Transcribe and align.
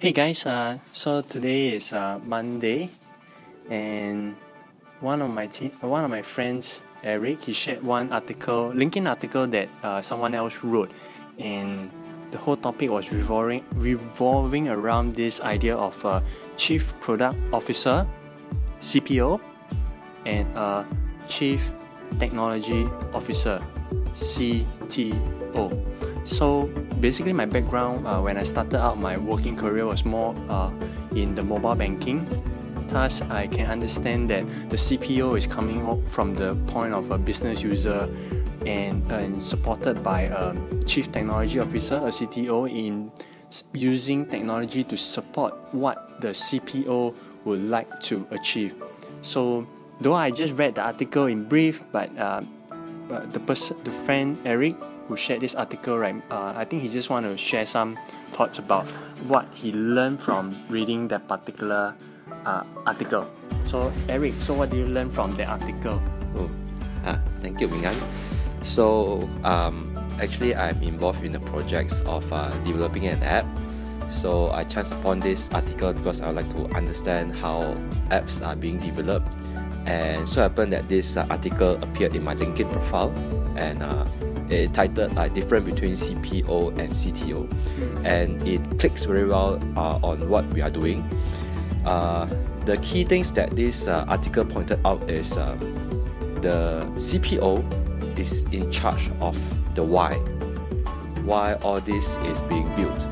Hey 0.00 0.12
guys, 0.12 0.44
uh, 0.44 0.78
so 0.92 1.22
today 1.22 1.68
is 1.76 1.92
uh, 1.92 2.18
Monday, 2.26 2.90
and 3.70 4.34
one 5.00 5.22
of 5.22 5.30
my 5.30 5.46
te- 5.46 5.72
one 5.80 6.04
of 6.04 6.10
my 6.10 6.20
friends, 6.20 6.82
Eric, 7.02 7.42
he 7.42 7.52
shared 7.52 7.82
one 7.82 8.12
article, 8.12 8.72
LinkedIn 8.74 9.08
article 9.08 9.46
that 9.46 9.68
uh, 9.82 10.02
someone 10.02 10.34
else 10.34 10.62
wrote, 10.64 10.90
and 11.38 11.90
the 12.32 12.38
whole 12.38 12.56
topic 12.56 12.90
was 12.90 13.12
revolving 13.12 13.64
revolving 13.72 14.68
around 14.68 15.14
this 15.14 15.40
idea 15.40 15.76
of 15.76 15.96
a 16.04 16.22
chief 16.56 16.92
product 17.00 17.38
officer, 17.52 18.04
CPO, 18.82 19.40
and 20.26 20.44
a 20.58 20.84
chief 21.28 21.70
technology 22.18 22.84
officer, 23.14 23.62
CTO. 24.16 25.93
So 26.24 26.66
basically, 27.00 27.32
my 27.32 27.44
background 27.46 28.06
uh, 28.06 28.20
when 28.20 28.36
I 28.36 28.42
started 28.42 28.80
out 28.80 28.98
my 28.98 29.16
working 29.16 29.56
career 29.56 29.86
was 29.86 30.04
more 30.04 30.34
uh, 30.48 30.70
in 31.14 31.34
the 31.34 31.42
mobile 31.42 31.74
banking. 31.74 32.26
Thus, 32.88 33.22
I 33.22 33.46
can 33.46 33.66
understand 33.66 34.30
that 34.30 34.44
the 34.70 34.76
CPO 34.76 35.36
is 35.36 35.46
coming 35.46 35.86
up 35.86 35.98
from 36.08 36.34
the 36.34 36.54
point 36.66 36.94
of 36.94 37.10
a 37.10 37.18
business 37.18 37.62
user 37.62 38.08
and, 38.66 39.10
and 39.10 39.42
supported 39.42 40.02
by 40.02 40.22
a 40.22 40.54
chief 40.86 41.10
technology 41.12 41.58
officer, 41.58 41.96
a 41.96 42.08
CTO, 42.08 42.70
in 42.70 43.10
using 43.72 44.26
technology 44.26 44.84
to 44.84 44.96
support 44.96 45.54
what 45.72 46.20
the 46.20 46.28
CPO 46.28 47.14
would 47.44 47.62
like 47.62 48.00
to 48.00 48.26
achieve. 48.30 48.74
So, 49.22 49.66
though 50.00 50.14
I 50.14 50.30
just 50.30 50.54
read 50.54 50.74
the 50.74 50.82
article 50.82 51.26
in 51.26 51.44
brief, 51.44 51.82
but 51.92 52.16
uh, 52.18 52.42
the 53.08 53.40
person, 53.40 53.76
the 53.84 53.92
friend 53.92 54.38
Eric, 54.44 54.76
who 55.08 55.16
shared 55.16 55.40
this 55.40 55.54
article, 55.54 55.98
right? 55.98 56.16
Uh, 56.30 56.52
I 56.56 56.64
think 56.64 56.82
he 56.82 56.88
just 56.88 57.10
want 57.10 57.26
to 57.26 57.36
share 57.36 57.66
some 57.66 57.98
thoughts 58.32 58.58
about 58.58 58.86
what 59.28 59.46
he 59.52 59.72
learned 59.72 60.20
from 60.20 60.56
reading 60.68 61.08
that 61.08 61.28
particular 61.28 61.94
uh, 62.46 62.64
article. 62.86 63.28
So, 63.64 63.92
Eric, 64.08 64.34
so 64.40 64.54
what 64.54 64.70
did 64.70 64.78
you 64.78 64.86
learn 64.86 65.10
from 65.10 65.36
that 65.36 65.48
article? 65.48 66.00
Oh, 66.36 66.50
ah, 67.04 67.20
thank 67.42 67.60
you, 67.60 67.68
Mingan. 67.68 67.94
So, 68.62 69.28
um, 69.44 69.92
actually, 70.20 70.54
I'm 70.54 70.82
involved 70.82 71.24
in 71.24 71.32
the 71.32 71.40
projects 71.40 72.00
of 72.02 72.30
uh, 72.32 72.50
developing 72.64 73.06
an 73.06 73.22
app. 73.22 73.46
So, 74.10 74.50
I 74.50 74.64
chanced 74.64 74.92
upon 74.92 75.20
this 75.20 75.50
article 75.52 75.92
because 75.92 76.20
I 76.20 76.28
would 76.28 76.36
like 76.36 76.50
to 76.56 76.64
understand 76.74 77.34
how 77.36 77.74
apps 78.08 78.44
are 78.44 78.56
being 78.56 78.78
developed. 78.78 79.28
And 79.86 80.26
so 80.26 80.40
happened 80.40 80.72
that 80.72 80.88
this 80.88 81.16
uh, 81.16 81.26
article 81.28 81.76
appeared 81.84 82.16
in 82.16 82.24
my 82.24 82.34
LinkedIn 82.34 82.72
profile, 82.72 83.12
and 83.56 83.82
uh, 83.82 84.06
titled 84.72 85.16
uh, 85.16 85.28
different 85.28 85.64
between 85.64 85.92
CPO 85.92 86.78
and 86.78 86.92
CTO, 86.92 87.48
and 88.04 88.46
it 88.46 88.78
clicks 88.78 89.04
very 89.04 89.26
well 89.26 89.60
uh, 89.76 89.98
on 90.02 90.28
what 90.28 90.46
we 90.52 90.62
are 90.62 90.70
doing. 90.70 91.02
Uh, 91.84 92.26
the 92.64 92.78
key 92.78 93.04
things 93.04 93.30
that 93.32 93.54
this 93.56 93.86
uh, 93.86 94.04
article 94.08 94.44
pointed 94.44 94.80
out 94.86 95.02
is 95.10 95.36
uh, 95.36 95.54
the 96.40 96.86
CPO 96.96 98.18
is 98.18 98.42
in 98.52 98.70
charge 98.70 99.10
of 99.20 99.36
the 99.74 99.82
why, 99.82 100.14
why 101.24 101.54
all 101.56 101.80
this 101.80 102.16
is 102.16 102.40
being 102.42 102.68
built, 102.76 103.02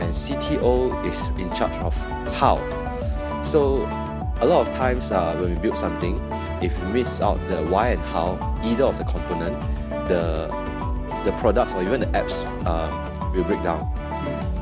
and 0.00 0.12
CTO 0.14 1.04
is 1.06 1.26
in 1.38 1.52
charge 1.54 1.74
of 1.82 1.96
how. 2.34 2.56
So 3.42 3.82
a 4.40 4.46
lot 4.46 4.66
of 4.66 4.74
times 4.74 5.10
uh, 5.10 5.36
when 5.38 5.54
we 5.54 5.60
build 5.60 5.78
something, 5.78 6.20
if 6.62 6.78
we 6.82 6.92
miss 6.92 7.20
out 7.20 7.38
the 7.48 7.62
why 7.66 7.90
and 7.90 8.02
how, 8.02 8.58
either 8.62 8.84
of 8.84 8.98
the 8.98 9.04
component, 9.04 9.58
the 10.08 10.63
the 11.24 11.32
products 11.32 11.74
or 11.74 11.82
even 11.82 12.00
the 12.00 12.06
apps 12.08 12.44
um, 12.66 13.32
will 13.34 13.44
break 13.44 13.62
down. 13.62 13.82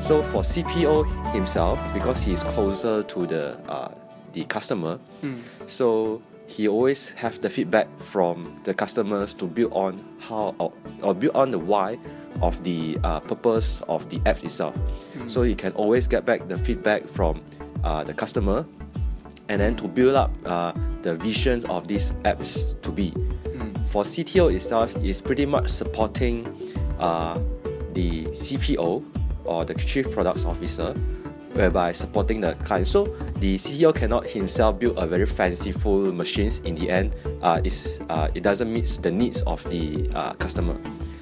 So 0.00 0.22
for 0.22 0.42
CPO 0.42 1.32
himself, 1.32 1.78
because 1.94 2.22
he 2.22 2.32
is 2.32 2.42
closer 2.44 3.02
to 3.02 3.26
the 3.26 3.58
uh, 3.68 3.88
the 4.32 4.44
customer, 4.44 4.98
Mm. 5.22 5.40
so 5.66 6.22
he 6.46 6.68
always 6.68 7.10
have 7.12 7.40
the 7.40 7.50
feedback 7.50 7.88
from 7.98 8.54
the 8.64 8.72
customers 8.72 9.34
to 9.34 9.44
build 9.46 9.72
on 9.72 10.04
how 10.20 10.54
or, 10.58 10.72
or 11.02 11.12
build 11.14 11.34
on 11.34 11.50
the 11.50 11.58
why 11.58 11.98
of 12.40 12.62
the 12.62 12.96
uh, 13.04 13.18
purpose 13.20 13.82
of 13.88 14.08
the 14.10 14.20
app 14.26 14.42
itself. 14.44 14.74
So 15.26 15.42
he 15.42 15.54
can 15.54 15.72
always 15.72 16.06
get 16.06 16.24
back 16.24 16.46
the 16.48 16.56
feedback 16.56 17.08
from 17.08 17.42
uh, 17.84 18.04
the 18.04 18.14
customer, 18.14 18.64
and 19.48 19.60
then 19.60 19.74
to 19.76 19.88
build 19.88 20.14
up 20.14 20.30
uh, 20.46 20.72
the 21.02 21.14
visions 21.16 21.64
of 21.66 21.88
these 21.88 22.12
apps 22.24 22.62
to 22.82 22.92
be. 22.92 23.12
For 23.88 24.02
CTO 24.04 24.54
itself 24.54 24.94
is 25.02 25.22
pretty 25.22 25.46
much 25.46 25.70
supporting 25.70 26.46
uh, 26.98 27.38
the 27.94 28.24
CPO 28.26 29.02
or 29.44 29.64
the 29.64 29.72
Chief 29.74 30.10
Products 30.12 30.44
Officer, 30.44 30.92
whereby 31.54 31.92
supporting 31.92 32.42
the 32.42 32.54
client. 32.64 32.86
So 32.86 33.06
the 33.36 33.56
CTO 33.56 33.94
cannot 33.94 34.28
himself 34.28 34.78
build 34.78 34.98
a 34.98 35.06
very 35.06 35.24
fanciful 35.24 36.12
machines. 36.12 36.60
In 36.60 36.74
the 36.74 36.90
end, 36.90 37.16
uh, 37.40 37.62
is 37.64 38.02
uh, 38.10 38.28
it 38.34 38.42
doesn't 38.42 38.70
meet 38.70 38.98
the 39.00 39.10
needs 39.10 39.40
of 39.42 39.64
the 39.70 40.10
uh, 40.14 40.34
customer. 40.34 40.76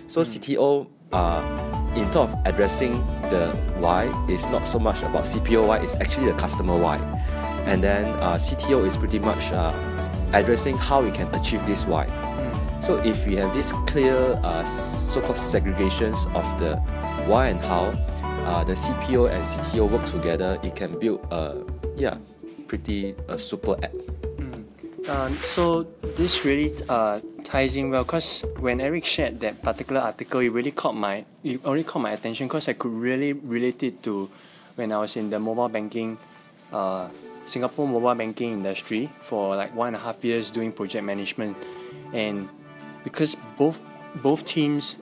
So 0.09 0.23
CTO, 0.23 0.89
uh, 1.13 1.93
in 1.95 2.11
terms 2.11 2.17
of 2.17 2.35
addressing 2.47 2.95
the 3.31 3.53
why, 3.79 4.07
is 4.29 4.49
not 4.49 4.67
so 4.67 4.81
much 4.81 5.03
about 5.03 5.23
CPO 5.23 5.69
why. 5.69 5.79
It's 5.79 5.95
actually 5.97 6.33
the 6.33 6.37
customer 6.39 6.77
why. 6.77 6.97
And 7.67 7.83
then 7.83 8.07
uh, 8.07 8.39
CTO 8.39 8.85
is 8.89 8.97
pretty 8.99 9.21
much 9.21 9.53
uh, 9.53 9.73
addressing 10.33 10.77
how 10.77 11.03
we 11.03 11.13
can 11.13 11.33
achieve 11.33 11.65
this 11.65 11.87
why. 11.87 12.07
So 12.87 13.03
if 13.03 13.27
we 13.27 13.35
have 13.35 13.53
this 13.53 13.73
clear 13.91 14.39
uh, 14.47 14.65
so-called 14.65 15.43
segregations 15.43 16.31
of 16.39 16.47
the 16.63 16.77
why 17.27 17.49
and 17.49 17.59
how, 17.59 17.91
uh, 18.47 18.63
the 18.63 18.75
CPO 18.75 19.27
and 19.29 19.43
CTO 19.43 19.91
work 19.91 20.05
together, 20.07 20.57
it 20.63 20.77
can 20.77 20.97
build 20.97 21.19
a 21.33 21.67
yeah 21.97 22.15
pretty 22.69 23.17
uh, 23.29 23.37
super 23.37 23.75
app. 23.83 23.91
Um, 25.11 25.35
so 25.35 25.83
this 26.15 26.45
really 26.45 26.71
uh, 26.89 27.19
ties 27.43 27.75
in 27.75 27.91
well 27.91 28.05
because 28.05 28.45
when 28.61 28.81
Eric 28.81 29.05
shared 29.05 29.41
that 29.41 29.63
particular 29.63 30.03
article, 30.03 30.39
it 30.39 30.51
really 30.51 30.71
caught 30.71 30.95
my 30.95 31.25
it 31.43 31.59
only 31.65 31.83
caught 31.83 32.03
my 32.03 32.13
attention 32.13 32.47
because 32.47 32.69
I 32.69 32.75
could 32.75 32.93
really 32.95 33.33
relate 33.33 33.83
it 33.83 34.01
to 34.05 34.31
when 34.77 34.93
I 34.93 34.99
was 34.99 35.17
in 35.17 35.29
the 35.29 35.41
mobile 35.41 35.69
banking, 35.69 36.19
uh, 36.73 37.09
Singapore 37.47 37.89
mobile 37.89 38.15
banking 38.15 38.53
industry 38.53 39.11
for 39.23 39.57
like 39.57 39.75
one 39.75 39.89
and 39.89 39.97
a 39.97 39.99
half 39.99 40.23
years 40.25 40.51
doing 40.51 40.71
project 40.71 41.03
management, 41.03 41.57
and 42.13 42.49
because 43.07 43.37
both 43.57 43.81
both 44.17 44.45
teams, 44.45 44.97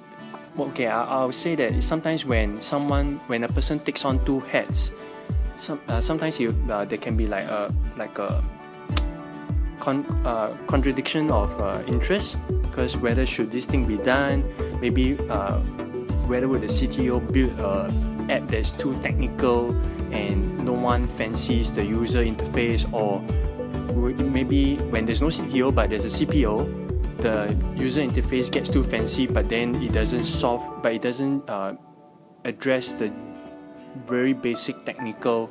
okay, 0.60 0.86
I, 0.86 1.04
I'll 1.04 1.32
say 1.32 1.56
that 1.56 1.82
sometimes 1.82 2.28
when 2.28 2.60
someone 2.60 3.18
when 3.32 3.44
a 3.44 3.48
person 3.48 3.80
takes 3.80 4.04
on 4.04 4.20
two 4.28 4.40
hats, 4.52 4.92
some 5.56 5.80
uh, 5.88 6.04
sometimes 6.04 6.38
you 6.38 6.52
uh, 6.68 6.84
there 6.84 7.00
can 7.00 7.16
be 7.16 7.26
like 7.26 7.48
a 7.48 7.72
like 7.96 8.18
a 8.18 8.44
con- 9.80 10.04
uh, 10.28 10.52
contradiction 10.66 11.32
of 11.32 11.48
uh, 11.58 11.80
interest 11.86 12.36
because 12.60 12.98
whether 13.00 13.24
should 13.24 13.50
this 13.50 13.64
thing 13.64 13.86
be 13.86 13.96
done 13.96 14.44
maybe 14.80 15.16
uh, 15.30 15.58
whether 16.28 16.46
would 16.46 16.60
the 16.60 16.68
CTO 16.68 17.24
build 17.32 17.56
a 17.60 17.88
app 18.28 18.46
that's 18.48 18.72
too 18.72 18.98
technical 19.00 19.70
and 20.12 20.64
no 20.64 20.72
one 20.72 21.06
fancies 21.06 21.74
the 21.74 21.84
user 21.84 22.24
interface 22.24 22.84
or 22.92 23.20
maybe 24.20 24.76
when 24.92 25.04
there's 25.04 25.20
no 25.20 25.28
CTO 25.28 25.74
but 25.74 25.88
there's 25.90 26.04
a 26.04 26.24
CPO 26.24 26.83
the 27.24 27.56
user 27.74 28.02
interface 28.02 28.52
gets 28.52 28.68
too 28.68 28.84
fancy 28.84 29.26
but 29.26 29.48
then 29.48 29.74
it 29.80 29.92
doesn't 29.92 30.24
solve 30.24 30.60
but 30.82 30.92
it 30.92 31.00
doesn't 31.00 31.48
uh, 31.48 31.72
address 32.44 32.92
the 32.92 33.10
very 34.06 34.34
basic 34.34 34.84
technical 34.84 35.48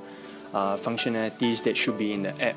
uh, 0.53 0.78
functionalities 0.78 1.63
that 1.63 1.75
should 1.75 1.97
be 1.97 2.13
in 2.13 2.22
the 2.22 2.34
app. 2.41 2.56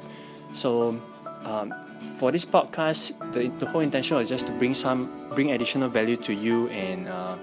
So 0.52 1.00
um, 1.44 1.72
for 2.18 2.30
this 2.30 2.44
podcast, 2.44 3.16
the, 3.32 3.48
the 3.58 3.66
whole 3.66 3.80
intention 3.80 4.18
is 4.18 4.28
just 4.28 4.46
to 4.48 4.52
bring 4.52 4.74
some 4.74 5.08
bring 5.34 5.52
additional 5.52 5.88
value 5.88 6.16
to 6.16 6.34
you 6.34 6.68
and 6.68 7.08
uh, 7.08 7.36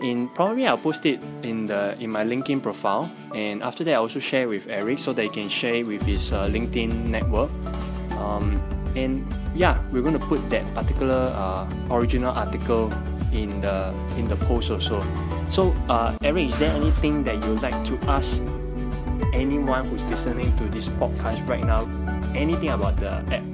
in 0.00 0.28
probably 0.28 0.66
I'll 0.66 0.76
post 0.76 1.06
it 1.06 1.20
in 1.42 1.66
the 1.66 1.96
in 1.98 2.10
my 2.10 2.24
LinkedIn 2.24 2.62
profile 2.62 3.10
and 3.34 3.62
after 3.62 3.84
that 3.84 3.92
I 3.92 3.96
also 3.96 4.20
share 4.20 4.48
with 4.48 4.68
Eric 4.68 4.98
so 4.98 5.14
that 5.14 5.22
he 5.22 5.28
can 5.30 5.48
share 5.48 5.76
it 5.76 5.86
with 5.86 6.02
his 6.02 6.32
uh, 6.32 6.46
LinkedIn 6.48 7.08
network. 7.08 7.50
Um, 8.20 8.60
and 8.96 9.22
yeah, 9.54 9.78
we're 9.92 10.02
going 10.02 10.18
to 10.18 10.26
put 10.26 10.48
that 10.50 10.64
particular 10.74 11.30
uh, 11.36 11.68
original 11.90 12.32
article 12.32 12.92
in 13.32 13.60
the 13.60 13.94
in 14.16 14.26
the 14.28 14.36
post 14.48 14.70
also. 14.70 15.04
So, 15.48 15.76
uh, 15.88 16.16
Eric, 16.24 16.48
is 16.48 16.58
there 16.58 16.74
anything 16.74 17.22
that 17.24 17.44
you'd 17.44 17.62
like 17.62 17.84
to 17.84 17.98
ask 18.08 18.42
anyone 19.32 19.86
who's 19.86 20.04
listening 20.06 20.56
to 20.56 20.64
this 20.64 20.88
podcast 20.88 21.46
right 21.46 21.62
now? 21.62 21.86
Anything 22.34 22.70
about 22.70 22.96
the 22.96 23.22
app? 23.30 23.44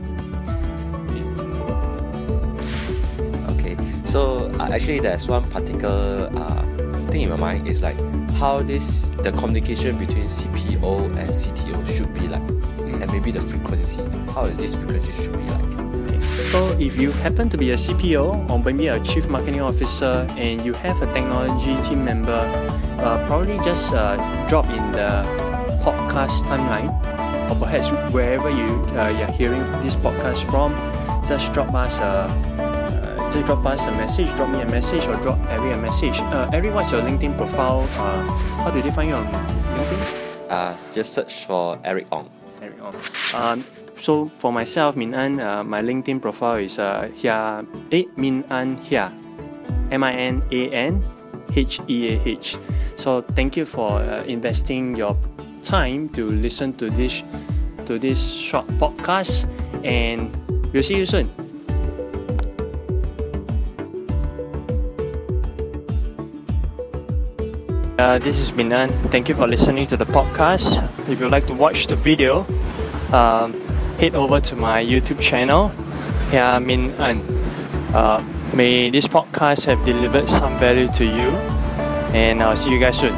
Okay, 3.59 3.77
so 4.07 4.49
uh, 4.59 4.71
actually 4.73 5.01
there's 5.01 5.29
one 5.29 5.51
particular 5.51 6.31
uh, 6.35 6.63
thing 7.11 7.23
in 7.23 7.31
my 7.31 7.37
mind 7.37 7.69
is 7.69 7.83
like 7.83 7.99
how 8.35 8.63
this 8.63 9.11
the 9.23 9.33
communication 9.33 9.99
between 9.99 10.27
CPO 10.27 11.15
and 11.19 11.31
CTO 11.31 11.87
should 11.87 12.13
be 12.15 12.27
like, 12.29 12.43
and 13.03 13.11
maybe 13.11 13.33
the 13.33 13.41
frequency. 13.41 14.01
How 14.33 14.47
is 14.47 14.57
this 14.57 14.75
frequency 14.75 15.13
should 15.13 15.33
be 15.33 15.45
like? 15.51 16.23
So, 16.53 16.71
if 16.79 16.97
you 17.01 17.11
happen 17.11 17.51
to 17.51 17.59
be 17.59 17.73
a 17.73 17.77
CPO 17.77 18.49
or 18.49 18.59
maybe 18.59 18.87
a 18.87 19.01
chief 19.01 19.29
marketing 19.29 19.61
officer 19.61 20.27
and 20.39 20.65
you 20.65 20.73
have 20.75 21.03
a 21.03 21.13
technology 21.13 21.75
team 21.89 22.05
member, 22.05 22.47
uh, 23.03 23.27
probably 23.27 23.59
just 23.59 23.93
uh, 23.93 24.17
drop 24.47 24.67
in 24.71 24.93
the 24.93 25.27
podcast 25.83 26.47
timeline, 26.47 26.95
or 27.51 27.57
perhaps 27.57 27.91
wherever 28.13 28.49
you 28.49 28.69
uh, 28.97 29.09
you're 29.09 29.33
hearing 29.33 29.63
this 29.83 29.97
podcast 29.97 30.49
from, 30.49 30.73
just 31.27 31.53
drop 31.53 31.75
us 31.75 31.99
a 31.99 32.03
uh, 32.03 33.31
just 33.33 33.47
drop 33.47 33.65
us 33.67 33.87
a 33.87 33.93
message, 33.93 34.29
drop 34.37 34.51
me 34.51 34.61
a 34.61 34.69
message, 34.69 35.07
or 35.07 35.15
drop 35.17 35.39
Eric 35.49 35.75
a 35.75 35.77
message. 35.77 36.21
Uh, 36.21 36.51
Eric, 36.53 36.75
what's 36.75 36.93
your 36.93 37.01
LinkedIn 37.01 37.37
profile? 37.37 37.81
Uh, 37.99 38.23
how 38.63 38.71
do 38.71 38.81
they 38.81 38.91
find 38.91 39.09
you 39.09 39.17
on 39.17 39.27
LinkedIn? 39.27 40.51
Uh, 40.51 40.77
just 40.95 41.15
search 41.15 41.47
for 41.47 41.79
Eric 41.83 42.07
Ong. 42.13 42.29
Eric 42.63 42.79
Ong. 42.81 42.95
Um, 43.35 43.65
so 43.99 44.31
for 44.39 44.53
myself, 44.53 44.97
Min 44.97 45.15
An, 45.15 45.41
uh, 45.41 45.65
my 45.65 45.83
LinkedIn 45.83 46.23
profile 46.23 46.57
is 46.57 46.79
uh, 46.79 47.11
Heah, 47.15 47.67
eh, 47.91 48.05
Min 48.17 48.45
An 48.51 48.79
Heah, 48.79 49.13
M 49.91 50.05
I 50.05 50.13
N 50.15 50.43
A 50.51 50.71
N 50.71 51.05
H 51.55 51.81
E 51.89 52.15
A 52.15 52.23
H. 52.25 52.57
So 52.97 53.23
thank 53.35 53.57
you 53.57 53.65
for 53.65 53.99
uh, 53.99 54.23
investing 54.25 54.97
your 54.97 55.17
time 55.63 56.09
to 56.11 56.31
listen 56.31 56.73
to 56.79 56.91
this 56.91 57.23
to 57.87 57.99
this 57.99 58.23
short 58.23 58.67
podcast, 58.79 59.45
and 59.85 60.31
we'll 60.73 60.83
see 60.83 60.97
you 60.97 61.07
soon. 61.07 61.29
Uh, 68.03 68.19
this 68.19 68.37
is 68.41 68.53
Minan. 68.53 68.91
Thank 69.11 69.29
you 69.29 69.35
for 69.37 69.47
listening 69.47 69.87
to 69.87 69.97
the 69.97 70.05
podcast. 70.05 70.83
If 71.09 71.21
you'd 71.21 71.31
like 71.31 71.47
to 71.47 71.55
watch 71.55 71.87
the 71.87 71.95
video, 71.95 72.45
um, 73.13 73.55
head 74.03 74.17
over 74.17 74.41
to 74.41 74.57
my 74.57 74.85
YouTube 74.85 75.21
channel, 75.21 75.69
Heah 76.33 76.59
Min 76.59 76.91
An. 76.99 77.23
Uh, 77.95 78.19
may 78.55 78.91
this 78.91 79.07
podcast 79.07 79.67
have 79.67 79.85
delivered 79.85 80.29
some 80.29 80.59
value 80.59 80.89
to 80.99 81.05
you, 81.05 81.31
and 82.11 82.43
I'll 82.43 82.57
see 82.57 82.73
you 82.73 82.81
guys 82.81 82.99
soon. 82.99 83.15